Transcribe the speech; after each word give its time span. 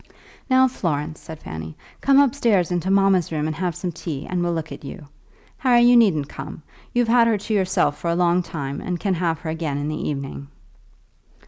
"Now, 0.49 0.67
Florence," 0.67 1.19
said 1.19 1.37
Fanny, 1.43 1.77
"come 2.01 2.19
upstairs 2.19 2.71
into 2.71 2.89
mamma's 2.89 3.31
room 3.31 3.45
and 3.45 3.55
have 3.55 3.75
some 3.75 3.91
tea, 3.91 4.25
and 4.27 4.41
we'll 4.41 4.51
look 4.53 4.71
at 4.71 4.83
you. 4.83 5.05
Harry, 5.59 5.81
you 5.83 5.95
needn't 5.95 6.27
come. 6.27 6.63
You've 6.91 7.07
had 7.07 7.27
her 7.27 7.37
to 7.37 7.53
yourself 7.53 7.99
for 7.99 8.09
a 8.09 8.15
long 8.15 8.41
time, 8.41 8.81
and 8.81 8.99
can 8.99 9.13
have 9.13 9.41
her 9.41 9.51
again 9.51 9.77
in 9.77 9.89
the 9.89 10.09
evening." 10.09 10.47